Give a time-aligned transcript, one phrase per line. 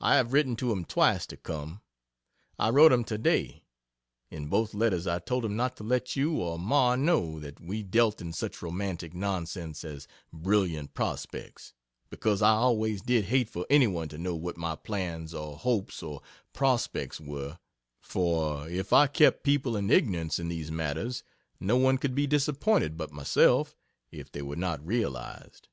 [0.00, 1.82] I have written to him twice to come.
[2.58, 3.62] I wrote him today.
[4.28, 7.84] In both letters I told him not to let you or Ma know that we
[7.84, 11.74] dealt in such romantic nonsense as "brilliant prospects,"
[12.10, 16.22] because I always did hate for anyone to know what my plans or hopes or
[16.52, 17.60] prospects were
[18.00, 21.22] for, if I kept people in ignorance in these matters,
[21.60, 23.76] no one could be disappointed but myself,
[24.10, 25.68] if they were not realized.